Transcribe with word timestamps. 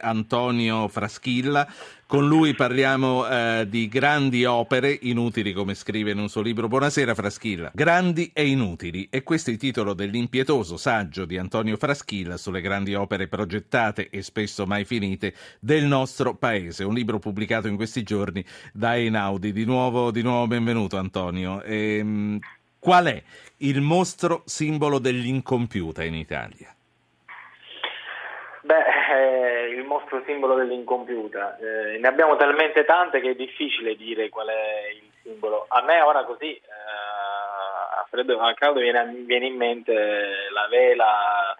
Antonio 0.00 0.88
Fraschilla. 0.88 1.66
Con 2.06 2.26
lui 2.26 2.54
parliamo 2.54 3.28
eh, 3.28 3.66
di 3.68 3.86
grandi 3.86 4.44
opere 4.44 4.98
inutili, 5.02 5.52
come 5.52 5.74
scrive 5.74 6.10
in 6.10 6.18
un 6.18 6.28
suo 6.28 6.42
libro. 6.42 6.66
Buonasera 6.66 7.14
Fraschilla. 7.14 7.70
Grandi 7.72 8.32
e 8.34 8.48
inutili. 8.48 9.06
E 9.10 9.22
questo 9.22 9.50
è 9.50 9.52
il 9.52 9.60
titolo 9.60 9.94
dell'impietoso 9.94 10.76
saggio 10.76 11.24
di 11.24 11.38
Antonio 11.38 11.76
Fraschilla 11.76 12.36
sulle 12.36 12.60
grandi 12.60 12.94
opere 12.94 13.28
progettate 13.28 14.08
e 14.10 14.22
spesso 14.22 14.66
mai 14.66 14.84
finite 14.84 15.34
del 15.60 15.84
nostro 15.84 16.34
paese. 16.34 16.82
Un 16.82 16.94
libro 16.94 17.20
pubblicato 17.20 17.68
in 17.68 17.76
questi 17.76 18.02
giorni 18.02 18.44
da 18.72 18.96
Einaudi. 18.96 19.52
Di 19.52 19.64
nuovo, 19.64 20.10
di 20.10 20.22
nuovo 20.22 20.48
benvenuto 20.48 20.96
Antonio. 20.96 21.62
Ehm, 21.62 22.38
qual 22.80 23.06
è 23.06 23.22
il 23.58 23.80
mostro 23.82 24.42
simbolo 24.46 24.98
dell'incompiuta 24.98 26.02
in 26.02 26.14
Italia? 26.14 26.74
Beh, 28.62 28.74
eh, 28.74 29.49
mostro 29.90 30.22
simbolo 30.24 30.54
dell'incompiuta. 30.54 31.58
Eh, 31.58 31.98
ne 31.98 32.06
abbiamo 32.06 32.36
talmente 32.36 32.84
tante 32.84 33.20
che 33.20 33.30
è 33.30 33.34
difficile 33.34 33.96
dire 33.96 34.28
qual 34.28 34.46
è 34.46 34.90
il 34.94 35.10
simbolo. 35.22 35.66
A 35.68 35.82
me 35.82 36.00
ora 36.00 36.22
così, 36.24 36.54
eh, 36.54 36.60
a 36.60 38.06
freddo 38.08 38.38
a 38.38 38.54
caldo, 38.54 38.78
viene, 38.78 39.04
viene, 39.26 39.46
in 39.46 39.56
mente 39.56 39.92
la 40.52 40.68
vela 40.68 41.56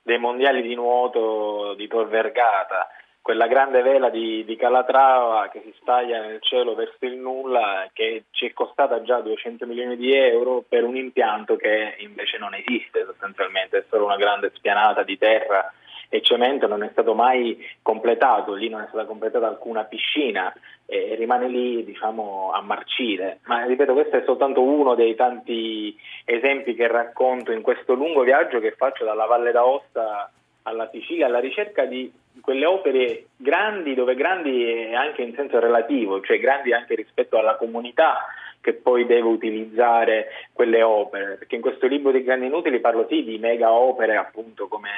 dei 0.00 0.18
mondiali 0.18 0.62
di 0.62 0.76
nuoto 0.76 1.74
di 1.74 1.88
Tor 1.88 2.06
Vergata, 2.06 2.88
quella 3.20 3.48
grande 3.48 3.82
vela 3.82 4.10
di, 4.10 4.44
di 4.44 4.56
Calatrava 4.56 5.48
che 5.48 5.62
si 5.64 5.74
staglia 5.80 6.20
nel 6.20 6.40
cielo 6.40 6.74
verso 6.74 7.04
il 7.04 7.16
nulla, 7.16 7.88
che 7.92 8.24
ci 8.30 8.46
è 8.46 8.52
costata 8.52 9.02
già 9.02 9.20
200 9.20 9.66
milioni 9.66 9.96
di 9.96 10.12
euro 10.12 10.64
per 10.68 10.84
un 10.84 10.96
impianto 10.96 11.56
che 11.56 11.96
invece 11.98 12.38
non 12.38 12.54
esiste 12.54 13.04
sostanzialmente, 13.04 13.78
è 13.78 13.84
solo 13.88 14.04
una 14.04 14.16
grande 14.16 14.52
spianata 14.54 15.02
di 15.02 15.18
terra 15.18 15.72
e 16.14 16.20
cemento 16.20 16.66
non 16.66 16.82
è 16.82 16.90
stato 16.92 17.14
mai 17.14 17.58
completato, 17.80 18.52
lì 18.52 18.68
non 18.68 18.82
è 18.82 18.86
stata 18.88 19.06
completata 19.06 19.46
alcuna 19.46 19.84
piscina 19.84 20.52
e 20.84 21.14
rimane 21.14 21.48
lì 21.48 21.82
diciamo 21.86 22.50
a 22.52 22.60
marcire. 22.60 23.38
Ma 23.46 23.64
ripeto, 23.64 23.94
questo 23.94 24.18
è 24.18 24.22
soltanto 24.26 24.60
uno 24.60 24.94
dei 24.94 25.14
tanti 25.14 25.96
esempi 26.26 26.74
che 26.74 26.86
racconto 26.86 27.50
in 27.50 27.62
questo 27.62 27.94
lungo 27.94 28.24
viaggio 28.24 28.60
che 28.60 28.72
faccio 28.72 29.06
dalla 29.06 29.24
Valle 29.24 29.52
d'Aosta 29.52 30.30
alla 30.64 30.90
Sicilia 30.92 31.24
alla 31.26 31.40
ricerca 31.40 31.86
di 31.86 32.12
quelle 32.42 32.66
opere 32.66 33.28
grandi, 33.38 33.94
dove 33.94 34.14
grandi 34.14 34.92
anche 34.94 35.22
in 35.22 35.32
senso 35.34 35.60
relativo, 35.60 36.20
cioè 36.20 36.38
grandi 36.38 36.74
anche 36.74 36.94
rispetto 36.94 37.38
alla 37.38 37.56
comunità 37.56 38.26
che 38.60 38.74
poi 38.74 39.06
deve 39.06 39.28
utilizzare 39.28 40.26
quelle 40.52 40.82
opere, 40.82 41.36
perché 41.36 41.56
in 41.56 41.62
questo 41.62 41.86
libro 41.86 42.12
di 42.12 42.22
Grandi 42.22 42.46
Inutili 42.46 42.80
parlo 42.80 43.06
sì 43.08 43.24
di 43.24 43.38
mega 43.38 43.72
opere 43.72 44.16
appunto 44.16 44.68
come 44.68 44.90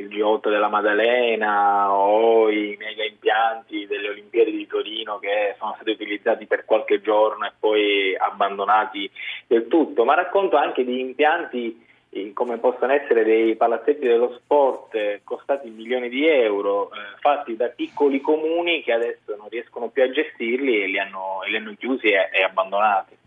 il 0.00 0.08
G8 0.08 0.48
della 0.48 0.68
Maddalena 0.68 1.92
o 1.92 2.50
i 2.50 2.76
mega 2.78 3.04
impianti 3.04 3.86
delle 3.86 4.08
Olimpiadi 4.08 4.50
di 4.50 4.66
Torino 4.66 5.18
che 5.18 5.54
sono 5.58 5.74
stati 5.74 5.90
utilizzati 5.90 6.46
per 6.46 6.64
qualche 6.64 7.00
giorno 7.00 7.46
e 7.46 7.52
poi 7.58 8.16
abbandonati 8.16 9.10
del 9.46 9.68
tutto, 9.68 10.04
ma 10.04 10.14
racconto 10.14 10.56
anche 10.56 10.84
di 10.84 11.00
impianti 11.00 11.86
eh, 12.10 12.32
come 12.32 12.58
possono 12.58 12.92
essere 12.92 13.24
dei 13.24 13.54
palazzetti 13.56 14.06
dello 14.06 14.34
sport 14.38 14.94
eh, 14.94 15.20
costati 15.22 15.68
milioni 15.70 16.08
di 16.08 16.26
euro, 16.26 16.90
eh, 16.90 16.96
fatti 17.20 17.54
da 17.56 17.68
piccoli 17.68 18.20
comuni 18.20 18.82
che 18.82 18.92
adesso 18.92 19.36
non 19.36 19.48
riescono 19.48 19.88
più 19.88 20.02
a 20.02 20.10
gestirli 20.10 20.82
e 20.82 20.86
li 20.86 20.98
hanno, 20.98 21.40
li 21.46 21.56
hanno 21.56 21.74
chiusi 21.78 22.08
e, 22.08 22.30
e 22.32 22.42
abbandonati. 22.42 23.19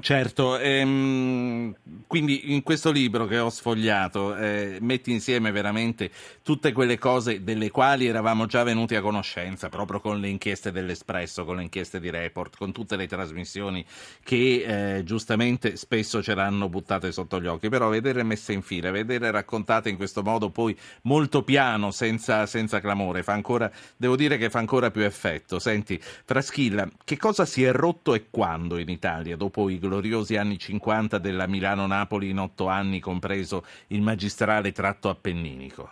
Certo, 0.00 0.56
ehm, 0.58 1.74
quindi 2.06 2.52
in 2.54 2.62
questo 2.62 2.92
libro 2.92 3.26
che 3.26 3.40
ho 3.40 3.50
sfogliato 3.50 4.36
eh, 4.36 4.78
metti 4.80 5.10
insieme 5.10 5.50
veramente 5.50 6.12
tutte 6.42 6.70
quelle 6.72 6.98
cose 6.98 7.42
delle 7.42 7.70
quali 7.72 8.06
eravamo 8.06 8.46
già 8.46 8.62
venuti 8.62 8.94
a 8.94 9.00
conoscenza, 9.00 9.68
proprio 9.68 9.98
con 9.98 10.20
le 10.20 10.28
inchieste 10.28 10.70
dell'Espresso, 10.70 11.44
con 11.44 11.56
le 11.56 11.62
inchieste 11.62 11.98
di 11.98 12.10
Report, 12.10 12.56
con 12.56 12.70
tutte 12.70 12.94
le 12.94 13.08
trasmissioni 13.08 13.84
che 14.22 14.98
eh, 14.98 15.04
giustamente 15.04 15.74
spesso 15.76 16.22
ce 16.22 16.34
l'hanno 16.34 16.68
buttate 16.68 17.10
sotto 17.10 17.40
gli 17.40 17.46
occhi, 17.46 17.68
però 17.68 17.88
vedere 17.88 18.22
messe 18.22 18.52
in 18.52 18.62
fila, 18.62 18.92
vedere 18.92 19.32
raccontate 19.32 19.88
in 19.88 19.96
questo 19.96 20.22
modo 20.22 20.50
poi 20.50 20.78
molto 21.02 21.42
piano, 21.42 21.90
senza, 21.90 22.46
senza 22.46 22.78
clamore, 22.80 23.24
fa 23.24 23.32
ancora, 23.32 23.68
devo 23.96 24.14
dire 24.14 24.38
che 24.38 24.48
fa 24.48 24.60
ancora 24.60 24.92
più 24.92 25.02
effetto. 25.02 25.58
Senti, 25.58 26.00
Fraschilla, 26.00 26.88
che 27.04 27.16
cosa 27.16 27.44
si 27.44 27.64
è 27.64 27.72
rotto 27.72 28.14
e 28.14 28.26
quando 28.30 28.78
in 28.78 28.88
Italia 28.88 29.36
dopo 29.36 29.68
i 29.68 29.78
gloriosi 29.88 30.36
anni 30.36 30.58
50 30.58 31.18
della 31.18 31.46
Milano-Napoli 31.46 32.30
in 32.30 32.38
otto 32.38 32.68
anni, 32.68 33.00
compreso 33.00 33.64
il 33.88 34.02
magistrale 34.02 34.72
tratto 34.72 35.08
appenninico? 35.08 35.90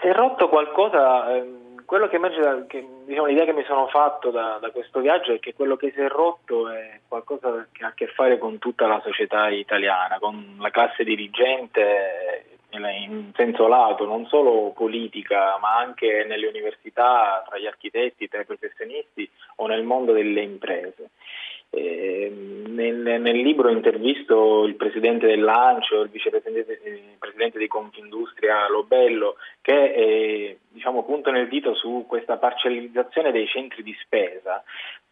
Si 0.00 0.06
è 0.06 0.12
rotto 0.12 0.48
qualcosa, 0.48 1.34
ehm, 1.34 1.84
quello 1.84 2.08
che 2.08 2.16
emerge, 2.16 2.66
che, 2.68 2.86
diciamo, 3.06 3.26
l'idea 3.26 3.46
che 3.46 3.52
mi 3.52 3.64
sono 3.64 3.86
fatto 3.86 4.30
da, 4.30 4.58
da, 4.60 4.70
questo 4.70 5.00
viaggio 5.00 5.32
è 5.32 5.40
che 5.40 5.54
quello 5.54 5.76
che 5.76 5.90
si 5.92 6.00
è 6.00 6.08
rotto 6.08 6.68
è 6.68 7.00
qualcosa 7.08 7.66
che 7.72 7.84
ha 7.84 7.88
a 7.88 7.94
che 7.94 8.08
fare 8.08 8.38
con 8.38 8.58
tutta 8.58 8.86
la 8.86 9.00
società 9.02 9.48
italiana, 9.48 10.18
con 10.18 10.56
la 10.58 10.70
classe 10.70 11.02
dirigente 11.02 12.58
in 12.72 13.32
senso 13.34 13.66
lato, 13.66 14.04
non 14.04 14.26
solo 14.26 14.70
politica, 14.70 15.58
ma 15.60 15.76
anche 15.76 16.24
nelle 16.28 16.46
università, 16.46 17.42
tra 17.46 17.58
gli 17.58 17.66
architetti, 17.66 18.28
tra 18.28 18.40
i 18.40 18.46
professionisti 18.46 19.28
o 19.56 19.66
nel 19.66 19.82
mondo 19.82 20.12
delle 20.12 20.42
imprese. 20.42 21.10
Eh, 21.72 22.32
nel, 22.66 23.20
nel, 23.20 23.36
libro 23.36 23.70
intervisto 23.70 24.64
il 24.64 24.74
presidente 24.74 25.26
dell'Ancio, 25.26 26.00
il 26.00 26.08
vicepresidente 26.08 26.80
presidente 27.18 27.58
di 27.58 27.68
Confindustria 27.68 28.68
Lobello, 28.68 29.36
che 29.60 29.92
eh, 29.92 30.58
diciamo, 30.68 31.04
puntano 31.04 31.38
il 31.38 31.48
dito 31.48 31.74
su 31.74 32.04
questa 32.08 32.38
parcellizzazione 32.38 33.30
dei 33.30 33.46
centri 33.46 33.82
di 33.82 33.96
spesa, 34.02 34.62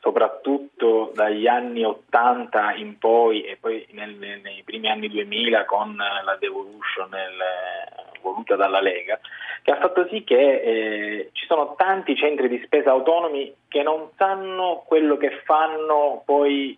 soprattutto 0.00 1.12
dagli 1.14 1.46
anni 1.46 1.84
80 1.84 2.74
in 2.74 2.98
poi 2.98 3.42
e 3.42 3.56
poi 3.56 3.86
nel, 3.92 4.14
nei 4.14 4.62
primi 4.64 4.88
anni 4.88 5.08
2000 5.08 5.64
con 5.64 5.94
la 5.96 6.36
devolution 6.38 7.08
nel, 7.10 8.17
voluta 8.20 8.56
dalla 8.56 8.80
Lega, 8.80 9.18
che 9.62 9.70
ha 9.70 9.78
fatto 9.78 10.06
sì 10.08 10.24
che 10.24 10.60
eh, 10.60 11.30
ci 11.32 11.46
sono 11.46 11.74
tanti 11.76 12.16
centri 12.16 12.48
di 12.48 12.60
spesa 12.64 12.90
autonomi 12.90 13.54
che 13.68 13.82
non 13.82 14.08
sanno 14.16 14.84
quello 14.86 15.16
che 15.16 15.30
fanno 15.44 16.22
poi 16.24 16.76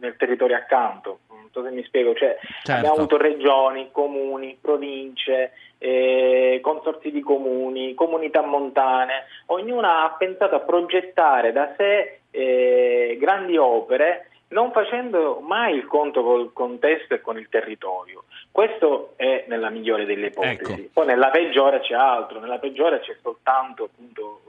nel 0.00 0.16
territorio 0.16 0.56
accanto. 0.56 1.20
Non 1.28 1.48
so 1.52 1.62
se 1.62 1.70
mi 1.70 1.82
spiego, 1.84 2.14
cioè, 2.14 2.36
certo. 2.40 2.72
abbiamo 2.72 2.96
avuto 2.96 3.16
regioni, 3.16 3.90
comuni, 3.90 4.56
province, 4.60 5.52
eh, 5.78 6.60
consorzi 6.62 7.10
di 7.10 7.20
comuni, 7.20 7.94
comunità 7.94 8.42
montane, 8.42 9.24
ognuna 9.46 10.04
ha 10.04 10.14
pensato 10.16 10.54
a 10.54 10.60
progettare 10.60 11.52
da 11.52 11.74
sé 11.76 12.20
eh, 12.30 13.16
grandi 13.18 13.56
opere 13.56 14.29
non 14.50 14.72
facendo 14.72 15.40
mai 15.40 15.76
il 15.76 15.86
conto 15.86 16.22
col 16.22 16.52
contesto 16.52 17.14
e 17.14 17.20
con 17.20 17.38
il 17.38 17.48
territorio. 17.48 18.24
Questo 18.50 19.12
è 19.16 19.44
nella 19.48 19.70
migliore 19.70 20.04
delle 20.04 20.26
ipotesi. 20.26 20.72
Ecco. 20.72 20.88
Poi 20.92 21.06
nella 21.06 21.30
peggiore 21.30 21.80
c'è 21.80 21.94
altro, 21.94 22.40
nella 22.40 22.58
peggiore 22.58 23.00
c'è 23.00 23.16
soltanto 23.22 23.84
appunto 23.84 24.39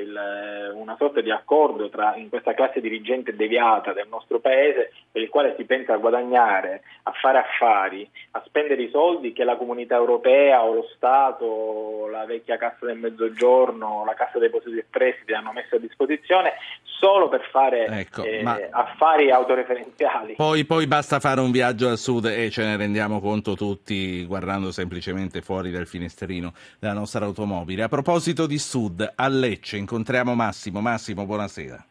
il, 0.00 0.16
eh, 0.16 0.70
una 0.70 0.96
sorta 0.96 1.20
di 1.20 1.30
accordo 1.30 1.88
tra, 1.88 2.16
in 2.16 2.28
questa 2.28 2.54
classe 2.54 2.80
dirigente 2.80 3.34
deviata 3.34 3.92
del 3.92 4.06
nostro 4.08 4.38
paese 4.38 4.92
per 5.10 5.22
il 5.22 5.28
quale 5.28 5.54
si 5.56 5.64
pensa 5.64 5.94
a 5.94 5.98
guadagnare, 5.98 6.82
a 7.04 7.12
fare 7.12 7.38
affari, 7.38 8.08
a 8.32 8.42
spendere 8.46 8.82
i 8.82 8.90
soldi 8.90 9.32
che 9.32 9.44
la 9.44 9.56
comunità 9.56 9.96
europea 9.96 10.62
o 10.62 10.74
lo 10.74 10.88
Stato, 10.94 12.08
la 12.10 12.24
vecchia 12.24 12.56
Cassa 12.56 12.86
del 12.86 12.98
Mezzogiorno, 12.98 14.04
la 14.04 14.14
Cassa 14.14 14.38
dei 14.38 14.48
Depositi 14.48 14.78
e 14.78 14.86
Prestiti 14.88 15.32
hanno 15.32 15.52
messo 15.52 15.76
a 15.76 15.78
disposizione 15.78 16.54
solo 16.98 17.28
per 17.28 17.42
fare 17.50 17.86
ecco, 17.86 18.24
eh, 18.24 18.42
affari 18.70 19.30
autoreferenziali. 19.30 20.34
Poi, 20.34 20.64
poi 20.64 20.86
basta 20.86 21.20
fare 21.20 21.40
un 21.40 21.50
viaggio 21.50 21.88
al 21.88 21.98
sud 21.98 22.26
e 22.26 22.50
ce 22.50 22.64
ne 22.64 22.76
rendiamo 22.76 23.20
conto 23.20 23.54
tutti 23.54 24.24
guardando 24.26 24.72
semplicemente 24.72 25.40
fuori 25.40 25.70
dal 25.70 25.86
finestrino 25.86 26.52
della 26.78 26.94
nostra 26.94 27.24
automobile. 27.24 27.84
A 27.84 27.88
proposito 27.88 28.46
di 28.46 28.58
sud, 28.58 29.12
a 29.14 29.28
Lecce 29.28 29.76
incontriamo 29.88 30.34
Massimo. 30.34 30.82
Massimo, 30.82 31.24
buonasera. 31.24 31.82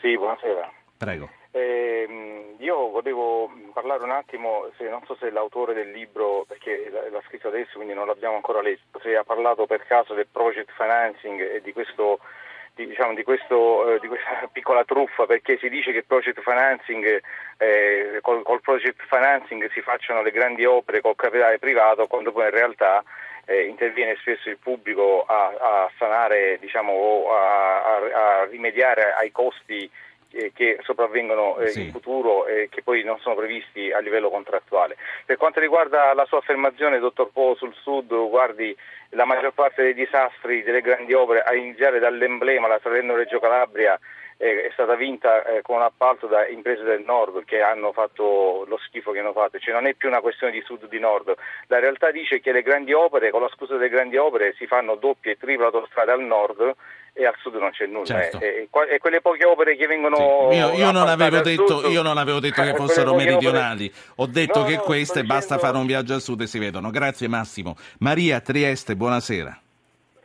Sì, 0.00 0.16
buonasera. 0.16 0.68
Prego. 0.98 1.30
Eh, 1.52 2.56
io 2.58 2.90
volevo 2.90 3.48
parlare 3.72 4.02
un 4.02 4.10
attimo, 4.10 4.68
se, 4.76 4.88
non 4.88 5.00
so 5.06 5.14
se 5.14 5.30
l'autore 5.30 5.74
del 5.74 5.92
libro, 5.92 6.44
perché 6.48 6.90
l'ha 6.90 7.22
scritto 7.28 7.48
adesso 7.48 7.76
quindi 7.76 7.94
non 7.94 8.08
l'abbiamo 8.08 8.34
ancora 8.34 8.60
letto, 8.60 8.98
se 9.00 9.14
ha 9.16 9.22
parlato 9.22 9.66
per 9.66 9.86
caso 9.86 10.14
del 10.14 10.26
project 10.26 10.72
financing 10.76 11.40
e 11.40 11.60
di 11.60 11.72
questo 11.72 12.18
di, 12.74 12.86
diciamo, 12.86 13.14
di, 13.14 13.22
questo, 13.22 13.94
eh, 13.94 14.00
di, 14.00 14.08
questa 14.08 14.48
piccola 14.50 14.84
truffa 14.84 15.26
perché 15.26 15.58
si 15.58 15.68
dice 15.68 15.92
che 15.92 16.02
project 16.02 16.40
financing, 16.40 17.22
eh, 17.58 18.18
col, 18.22 18.42
col, 18.42 18.60
project 18.60 19.02
financing 19.06 19.70
si 19.70 19.82
facciano 19.82 20.22
le 20.22 20.32
grandi 20.32 20.64
opere 20.64 21.00
col 21.00 21.14
capitale 21.14 21.58
privato 21.58 22.08
quando 22.08 22.32
poi 22.32 22.44
in 22.44 22.50
realtà 22.50 23.04
eh, 23.46 23.64
interviene 23.64 24.16
spesso 24.20 24.48
il 24.48 24.58
pubblico 24.58 25.22
a, 25.22 25.46
a 25.60 25.90
sanare 25.98 26.58
diciamo, 26.60 26.92
o 26.92 27.30
a, 27.30 27.96
a, 27.96 28.44
rimediare 28.44 29.12
ai 29.12 29.30
costi 29.32 29.90
eh, 30.32 30.52
che 30.54 30.78
sopravvengono 30.82 31.58
eh, 31.58 31.68
sì. 31.68 31.84
in 31.86 31.90
futuro 31.90 32.46
e 32.46 32.68
che 32.70 32.82
poi 32.82 33.02
non 33.04 33.18
sono 33.18 33.34
previsti 33.34 33.92
a 33.92 33.98
livello 33.98 34.30
contrattuale. 34.30 34.96
Per 35.26 35.36
quanto 35.36 35.60
riguarda 35.60 36.14
la 36.14 36.24
sua 36.24 36.38
affermazione, 36.38 36.98
dottor 36.98 37.30
Po, 37.32 37.54
sul 37.54 37.74
Sud, 37.74 38.14
guardi, 38.28 38.74
la 39.10 39.24
maggior 39.24 39.52
parte 39.52 39.82
dei 39.82 39.94
disastri 39.94 40.62
delle 40.62 40.80
grandi 40.80 41.12
opere, 41.12 41.42
a 41.42 41.54
iniziare 41.54 41.98
dall'emblema, 41.98 42.68
la 42.68 42.80
Salerno-Reggio 42.82 43.40
Calabria, 43.40 43.98
è 44.42 44.70
stata 44.72 44.96
vinta 44.96 45.44
eh, 45.44 45.62
con 45.62 45.76
un 45.76 45.82
appalto 45.82 46.26
da 46.26 46.48
imprese 46.48 46.82
del 46.82 47.04
nord 47.06 47.44
che 47.44 47.62
hanno 47.62 47.92
fatto 47.92 48.64
lo 48.66 48.76
schifo 48.86 49.12
che 49.12 49.20
hanno 49.20 49.32
fatto, 49.32 49.60
cioè 49.60 49.72
non 49.72 49.86
è 49.86 49.94
più 49.94 50.08
una 50.08 50.20
questione 50.20 50.52
di 50.52 50.60
sud 50.66 50.82
o 50.82 50.86
di 50.88 50.98
nord, 50.98 51.32
la 51.68 51.78
realtà 51.78 52.10
dice 52.10 52.40
che 52.40 52.50
le 52.50 52.62
grandi 52.62 52.92
opere, 52.92 53.30
con 53.30 53.40
la 53.40 53.50
scusa 53.54 53.74
delle 53.74 53.88
grandi 53.88 54.16
opere, 54.16 54.54
si 54.58 54.66
fanno 54.66 54.96
doppia 54.96 55.30
e 55.30 55.36
tripla 55.36 55.66
autostrade 55.66 56.10
al 56.10 56.22
nord 56.22 56.74
e 57.12 57.24
al 57.24 57.34
sud 57.40 57.54
non 57.54 57.70
c'è 57.70 57.86
nulla. 57.86 58.04
Certo. 58.04 58.40
E, 58.40 58.68
e, 58.90 58.98
quelle 58.98 59.20
poche 59.20 59.44
opere 59.44 59.76
che 59.76 59.86
vengono. 59.86 60.48
Sì. 60.50 60.56
Io, 60.56 60.72
io, 60.72 60.90
non 60.90 61.06
detto, 61.42 61.78
sud, 61.78 61.92
io, 61.92 62.02
non 62.02 62.18
avevo 62.18 62.40
detto, 62.40 62.62
che 62.62 62.70
eh, 62.70 62.74
fossero 62.74 63.14
meridionali, 63.14 63.86
opere... 63.86 64.12
ho 64.16 64.26
detto 64.26 64.58
no, 64.60 64.64
che 64.64 64.74
no, 64.76 64.82
queste 64.82 65.22
basta 65.22 65.54
dicendo... 65.54 65.64
fare 65.64 65.78
un 65.78 65.86
viaggio 65.86 66.14
al 66.14 66.20
sud 66.20 66.40
e 66.40 66.46
si 66.48 66.58
vedono. 66.58 66.90
Grazie 66.90 67.28
Massimo. 67.28 67.76
Maria 67.98 68.40
Trieste, 68.40 68.96
buonasera. 68.96 69.60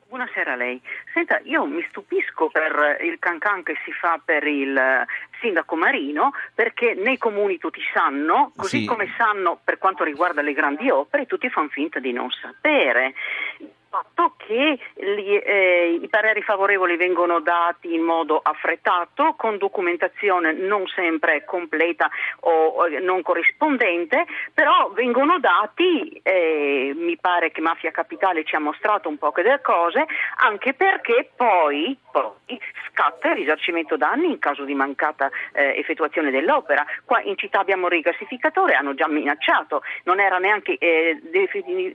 Buonasera 0.10 0.54
a 0.54 0.56
lei. 0.56 0.82
Senta, 1.14 1.42
io 1.44 1.66
mi 1.66 1.86
stupisco 1.90 2.48
per 2.48 2.98
il 3.02 3.20
cancan 3.20 3.62
che 3.62 3.76
si 3.84 3.92
fa 3.92 4.18
per 4.24 4.48
il 4.48 5.06
sindaco 5.42 5.76
Marino 5.76 6.32
perché 6.56 6.94
nei 6.94 7.18
comuni 7.18 7.58
tutti 7.58 7.82
sanno, 7.94 8.54
così 8.56 8.82
sì. 8.82 8.86
come 8.86 9.14
sanno 9.18 9.60
per 9.62 9.78
quanto 9.78 10.06
riguarda 10.06 10.42
le 10.42 10.54
grandi 10.54 10.90
opere, 10.90 11.26
tutti 11.26 11.50
fanno 11.50 11.68
finta 11.68 12.00
di 12.00 12.14
non 12.14 12.30
sapere 12.32 13.16
fatto 13.90 14.34
che 14.38 14.80
gli, 14.94 15.40
eh, 15.44 16.00
i 16.02 16.08
pareri 16.08 16.42
favorevoli 16.42 16.96
vengono 16.98 17.40
dati 17.40 17.94
in 17.94 18.02
modo 18.02 18.40
affrettato, 18.42 19.34
con 19.38 19.58
documentazione 19.58 20.54
non 20.54 20.86
sempre 20.88 21.44
completa 21.46 22.10
o 22.42 22.88
non 23.02 23.22
corrispondente, 23.22 24.26
però 24.54 24.92
vengono 24.92 25.40
dati, 25.40 26.20
eh, 26.24 26.94
mi 26.96 27.18
pare 27.18 27.52
che 27.52 27.62
Mafia 27.62 27.92
Capitale 27.92 28.44
ci 28.44 28.56
ha 28.56 28.60
mostrato 28.60 29.10
un 29.10 29.18
po' 29.18 29.32
che 29.32 29.42
delle 29.42 29.62
cose, 29.62 30.06
anche 30.38 30.74
perché 30.74 31.30
poi, 31.36 31.98
poi 32.12 32.60
scatta 32.98 33.30
il 33.30 33.36
risarcimento 33.36 33.96
danni 33.96 34.32
in 34.32 34.40
caso 34.40 34.64
di 34.64 34.74
mancata 34.74 35.30
eh, 35.54 35.78
effettuazione 35.78 36.32
dell'opera. 36.32 36.84
Qua 37.06 37.22
in 37.22 37.38
città 37.38 37.60
abbiamo 37.60 37.84
un 37.84 37.90
rigassificatore, 37.90 38.74
hanno 38.74 38.96
già 38.96 39.08
minacciato, 39.08 39.84
non 40.06 40.20
era 40.20 40.40
neanche 40.40 40.78
eh, 40.80 41.22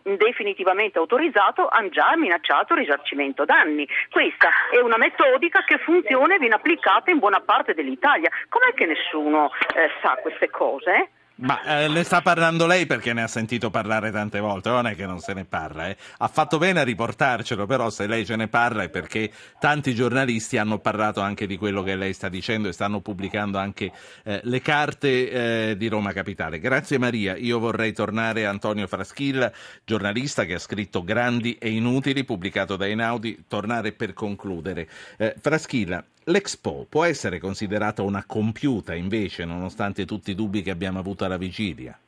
definitivamente 0.04 0.98
autorizzato, 0.98 1.66
hanno 1.68 1.88
già 1.88 2.14
minacciato 2.16 2.74
risarcimento 2.74 3.44
danni. 3.44 3.88
Questa 4.10 4.48
è 4.70 4.78
una 4.78 4.96
metodica 4.96 5.64
che 5.64 5.78
funziona 5.78 6.36
e 6.36 6.38
viene 6.38 6.54
applicata 6.54 7.10
in 7.10 7.18
buona 7.18 7.40
parte 7.40 7.74
dell'Italia. 7.74 8.30
Com'è 8.48 8.72
che 8.74 8.86
nessuno 8.86 9.50
eh, 9.74 9.90
sa 10.02 10.16
queste 10.22 10.50
cose? 10.50 11.10
Ma 11.42 11.60
eh, 11.64 11.88
ne 11.88 12.04
sta 12.04 12.22
parlando 12.22 12.66
lei 12.66 12.86
perché 12.86 13.12
ne 13.12 13.24
ha 13.24 13.26
sentito 13.26 13.68
parlare 13.68 14.12
tante 14.12 14.38
volte, 14.38 14.68
non 14.68 14.86
è 14.86 14.94
che 14.94 15.06
non 15.06 15.18
se 15.18 15.34
ne 15.34 15.44
parla. 15.44 15.88
Eh. 15.88 15.96
Ha 16.18 16.28
fatto 16.28 16.56
bene 16.56 16.78
a 16.78 16.84
riportarcelo, 16.84 17.66
però 17.66 17.90
se 17.90 18.06
lei 18.06 18.24
ce 18.24 18.36
ne 18.36 18.46
parla 18.46 18.84
è 18.84 18.88
perché 18.88 19.28
tanti 19.58 19.92
giornalisti 19.92 20.56
hanno 20.56 20.78
parlato 20.78 21.20
anche 21.20 21.48
di 21.48 21.56
quello 21.56 21.82
che 21.82 21.96
lei 21.96 22.12
sta 22.12 22.28
dicendo 22.28 22.68
e 22.68 22.72
stanno 22.72 23.00
pubblicando 23.00 23.58
anche 23.58 23.90
eh, 24.22 24.40
le 24.44 24.60
carte 24.60 25.70
eh, 25.70 25.76
di 25.76 25.88
Roma 25.88 26.12
Capitale. 26.12 26.60
Grazie 26.60 26.98
Maria, 26.98 27.36
io 27.36 27.58
vorrei 27.58 27.92
tornare 27.92 28.46
a 28.46 28.50
Antonio 28.50 28.86
Fraschilla, 28.86 29.50
giornalista 29.84 30.44
che 30.44 30.54
ha 30.54 30.60
scritto 30.60 31.02
Grandi 31.02 31.56
e 31.58 31.70
Inutili, 31.70 32.22
pubblicato 32.22 32.76
da 32.76 32.86
Einaudi, 32.86 33.46
tornare 33.48 33.90
per 33.90 34.12
concludere. 34.12 34.88
Eh, 35.16 35.34
Fraschilla, 35.40 36.04
L'Expo 36.24 36.86
può 36.88 37.04
essere 37.04 37.40
considerata 37.40 38.02
una 38.02 38.24
compiuta 38.24 38.94
invece, 38.94 39.44
nonostante 39.44 40.04
tutti 40.04 40.30
i 40.30 40.34
dubbi 40.36 40.62
che 40.62 40.70
abbiamo 40.70 41.00
avuto 41.00 41.24
alla 41.24 41.36
vigilia? 41.36 41.98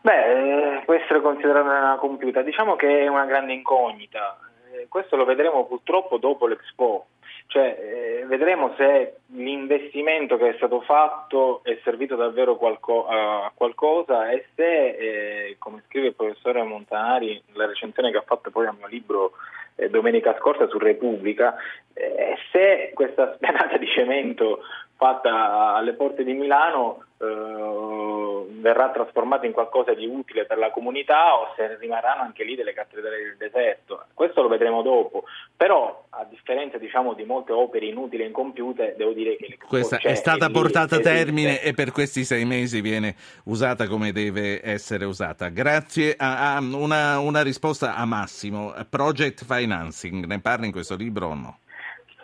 Beh, 0.00 0.78
eh, 0.78 0.82
può 0.84 0.94
essere 0.94 1.20
considerata 1.20 1.68
una 1.68 1.96
compiuta, 2.00 2.42
diciamo 2.42 2.74
che 2.74 3.02
è 3.02 3.06
una 3.06 3.26
grande 3.26 3.52
incognita, 3.52 4.40
eh, 4.72 4.86
questo 4.88 5.14
lo 5.14 5.24
vedremo 5.24 5.64
purtroppo 5.66 6.18
dopo 6.18 6.48
l'Expo, 6.48 7.06
cioè 7.52 7.76
eh, 7.78 8.26
vedremo 8.26 8.72
se 8.78 9.16
l'investimento 9.34 10.38
che 10.38 10.48
è 10.48 10.54
stato 10.56 10.80
fatto 10.80 11.60
è 11.64 11.78
servito 11.84 12.16
davvero 12.16 12.56
qualco- 12.56 13.06
a 13.06 13.52
qualcosa 13.54 14.30
e 14.30 14.46
se, 14.54 14.88
eh, 14.88 15.56
come 15.58 15.82
scrive 15.86 16.08
il 16.08 16.14
professore 16.14 16.62
Montanari 16.62 17.42
nella 17.52 17.66
recensione 17.66 18.10
che 18.10 18.16
ha 18.16 18.24
fatto 18.26 18.50
poi 18.50 18.66
al 18.66 18.76
mio 18.78 18.86
libro 18.86 19.32
eh, 19.74 19.90
domenica 19.90 20.34
scorsa 20.38 20.66
su 20.66 20.78
Repubblica, 20.78 21.54
eh, 21.92 22.36
se 22.50 22.92
questa 22.94 23.34
spianata 23.36 23.76
di 23.76 23.86
cemento 23.86 24.60
fatta 24.96 25.74
alle 25.74 25.92
porte 25.92 26.24
di 26.24 26.32
Milano 26.32 27.04
eh, 27.22 28.46
verrà 28.60 28.90
trasformata 28.90 29.46
in 29.46 29.52
qualcosa 29.52 29.94
di 29.94 30.06
utile 30.06 30.44
per 30.44 30.58
la 30.58 30.70
comunità 30.70 31.34
o 31.38 31.52
se 31.56 31.76
rimarranno 31.78 32.22
anche 32.22 32.44
lì 32.44 32.56
delle 32.56 32.72
cattedrali 32.72 33.22
del 33.22 33.36
deserto. 33.36 34.06
Questo 34.14 34.42
lo 34.42 34.48
vedremo 34.48 34.82
dopo, 34.82 35.24
però 35.56 36.06
a 36.10 36.24
differenza 36.28 36.78
diciamo, 36.78 37.14
di 37.14 37.24
molte 37.24 37.52
opere 37.52 37.86
inutili 37.86 38.22
e 38.22 38.26
incompiute, 38.26 38.94
devo 38.96 39.12
dire 39.12 39.36
che 39.36 39.56
questa 39.66 39.98
è 39.98 40.14
stata 40.14 40.50
portata 40.50 40.96
a 40.96 41.00
termine 41.00 41.60
e 41.60 41.72
per 41.74 41.92
questi 41.92 42.24
sei 42.24 42.44
mesi 42.44 42.80
viene 42.80 43.14
usata 43.44 43.86
come 43.86 44.12
deve 44.12 44.60
essere 44.62 45.04
usata. 45.04 45.48
Grazie 45.48 46.14
a, 46.16 46.56
a 46.56 46.60
una, 46.60 47.18
una 47.18 47.42
risposta 47.42 47.94
a 47.94 48.04
Massimo. 48.04 48.74
Project 48.88 49.44
Financing, 49.44 50.24
ne 50.24 50.40
parla 50.40 50.66
in 50.66 50.72
questo 50.72 50.96
libro 50.96 51.28
o 51.28 51.34
no? 51.34 51.58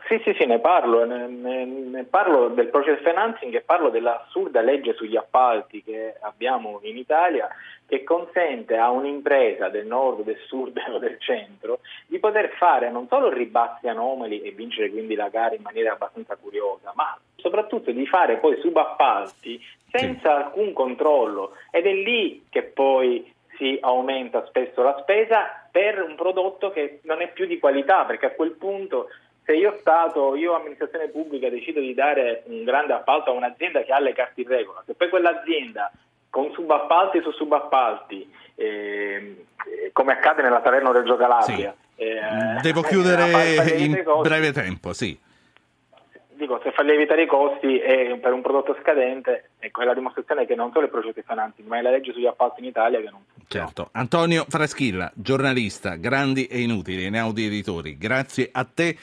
Sì, 0.09 0.19
sì, 0.25 0.35
sì, 0.39 0.47
ne 0.47 0.59
parlo, 0.59 1.05
ne, 1.05 1.27
ne, 1.27 1.67
ne 1.67 2.05
parlo 2.05 2.49
del 2.49 2.69
project 2.69 3.03
financing 3.03 3.55
e 3.55 3.61
parlo 3.61 3.91
dell'assurda 3.91 4.63
legge 4.63 4.95
sugli 4.95 5.17
appalti 5.17 5.83
che 5.83 6.15
abbiamo 6.21 6.79
in 6.85 6.97
Italia 6.97 7.47
che 7.87 8.05
consente 8.05 8.79
a 8.79 8.89
un'impresa 8.89 9.69
del 9.69 9.85
nord, 9.85 10.23
del 10.23 10.39
sud 10.47 10.81
o 10.89 10.99
del 10.99 11.21
centro 11.21 11.81
di 12.07 12.19
poter 12.19 12.49
fare 12.57 12.91
non 12.91 13.07
solo 13.07 13.29
ribassi 13.29 13.87
anomali 13.87 14.41
e 14.41 14.53
vincere 14.53 14.89
quindi 14.89 15.15
la 15.15 15.29
gara 15.29 15.55
in 15.55 15.61
maniera 15.61 15.93
abbastanza 15.93 16.37
curiosa, 16.37 16.91
ma 16.95 17.15
soprattutto 17.37 17.91
di 17.91 18.07
fare 18.07 18.39
poi 18.39 18.59
subappalti 18.61 19.63
senza 19.91 20.37
sì. 20.37 20.43
alcun 20.43 20.73
controllo 20.73 21.53
ed 21.71 21.85
è 21.85 21.93
lì 21.93 22.47
che 22.49 22.63
poi 22.63 23.31
si 23.59 23.77
aumenta 23.83 24.47
spesso 24.47 24.83
la 24.83 24.97
spesa 25.03 25.69
per 25.71 26.01
un 26.01 26.15
prodotto 26.15 26.71
che 26.71 27.01
non 27.03 27.21
è 27.21 27.29
più 27.31 27.45
di 27.45 27.59
qualità 27.59 28.05
perché 28.05 28.27
a 28.27 28.31
quel 28.31 28.53
punto 28.53 29.09
se 29.49 29.55
io 29.55 29.79
Stato, 29.81 30.37
io 30.37 30.55
amministrazione 30.55 31.09
pubblica 31.09 31.49
decido 31.49 31.81
di 31.81 31.95
dare 31.95 32.43
un 32.49 32.65
grande 32.65 32.93
appalto 32.93 33.31
a 33.31 33.33
un'azienda 33.33 33.83
che 33.83 33.93
ha 33.93 33.99
le 33.99 34.13
carte 34.13 34.43
in 34.43 34.49
regola, 34.49 34.83
se 34.85 34.93
poi 34.93 35.09
quell'azienda 35.09 35.91
con 36.29 36.53
subappalti 36.53 37.23
su 37.23 37.31
subappalti, 37.31 38.31
eh, 38.57 39.47
come 39.93 40.13
accade 40.13 40.43
nella 40.43 40.61
Salerno 40.63 40.93
Reggio 40.93 41.17
Calabria, 41.17 41.75
sì. 41.97 42.03
eh, 42.03 42.21
devo 42.61 42.83
chiudere 42.93 43.73
in 43.79 44.05
breve 44.21 44.53
tempo, 44.53 44.93
sì 44.93 45.19
dico, 46.39 46.61
se 46.63 46.71
fa 46.73 46.83
lievitare 46.83 47.25
i 47.25 47.27
costi 47.27 47.79
e 47.79 48.19
per 48.23 48.33
un 48.33 48.41
prodotto 48.41 48.77
scadente, 48.81 49.51
ecco, 49.59 49.83
è 49.83 49.85
la 49.85 49.93
dimostrazione 49.93 50.47
che 50.47 50.55
non 50.55 50.71
solo 50.73 50.87
i 50.87 50.89
progetti 50.89 51.23
finanzi, 51.27 51.63
ma 51.63 51.79
è 51.79 51.83
la 51.83 51.91
legge 51.91 52.13
sugli 52.13 52.27
appalti 52.27 52.61
in 52.61 52.67
Italia 52.67 53.01
che 53.01 53.11
non 53.11 53.21
funziona. 53.27 53.67
Certo. 53.67 53.89
Antonio 53.93 54.47
Fraschilla, 54.49 55.11
giornalista, 55.15 55.97
grandi 55.97 56.47
e 56.47 56.61
inutili, 56.61 57.11
Neaudi 57.11 57.47
Editori, 57.47 57.99
grazie 57.99 58.49
a 58.51 58.65
te 58.65 58.97